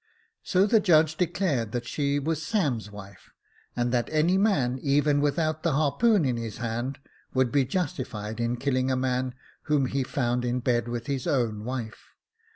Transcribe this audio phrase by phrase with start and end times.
[0.41, 3.29] So the judge declared that she was Sam's wife,
[3.75, 6.97] and that any man, even without the harpoon in his hand,
[7.35, 9.35] would be justified in killing a man
[9.65, 12.15] whom he found in bed with his own wife.